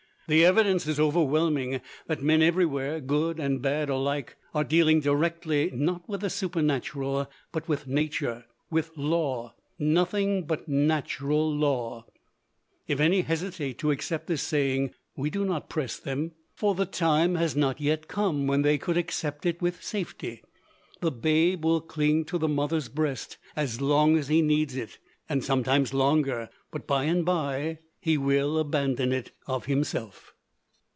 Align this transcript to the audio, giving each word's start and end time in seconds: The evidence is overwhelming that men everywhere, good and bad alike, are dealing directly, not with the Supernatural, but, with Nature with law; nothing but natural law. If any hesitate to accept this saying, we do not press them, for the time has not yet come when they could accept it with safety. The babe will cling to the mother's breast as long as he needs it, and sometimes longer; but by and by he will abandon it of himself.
The 0.27 0.45
evidence 0.45 0.87
is 0.87 0.97
overwhelming 0.97 1.81
that 2.07 2.23
men 2.23 2.41
everywhere, 2.41 3.01
good 3.01 3.37
and 3.37 3.61
bad 3.61 3.89
alike, 3.89 4.37
are 4.53 4.63
dealing 4.63 5.01
directly, 5.01 5.69
not 5.73 6.07
with 6.07 6.21
the 6.21 6.29
Supernatural, 6.29 7.29
but, 7.51 7.67
with 7.67 7.85
Nature 7.85 8.45
with 8.69 8.95
law; 8.95 9.53
nothing 9.77 10.45
but 10.45 10.69
natural 10.69 11.53
law. 11.53 12.05
If 12.87 13.01
any 13.01 13.23
hesitate 13.23 13.77
to 13.79 13.91
accept 13.91 14.27
this 14.27 14.41
saying, 14.41 14.91
we 15.17 15.29
do 15.29 15.43
not 15.43 15.67
press 15.69 15.99
them, 15.99 16.31
for 16.53 16.75
the 16.75 16.85
time 16.85 17.35
has 17.35 17.53
not 17.53 17.81
yet 17.81 18.07
come 18.07 18.47
when 18.47 18.61
they 18.61 18.77
could 18.77 18.95
accept 18.95 19.45
it 19.45 19.61
with 19.61 19.83
safety. 19.83 20.41
The 21.01 21.11
babe 21.11 21.65
will 21.65 21.81
cling 21.81 22.23
to 22.25 22.37
the 22.37 22.47
mother's 22.47 22.87
breast 22.87 23.37
as 23.57 23.81
long 23.81 24.15
as 24.15 24.29
he 24.29 24.41
needs 24.41 24.77
it, 24.77 24.97
and 25.27 25.43
sometimes 25.43 25.93
longer; 25.93 26.49
but 26.71 26.87
by 26.87 27.03
and 27.03 27.25
by 27.25 27.79
he 28.03 28.17
will 28.17 28.57
abandon 28.57 29.11
it 29.11 29.29
of 29.45 29.65
himself. 29.67 30.33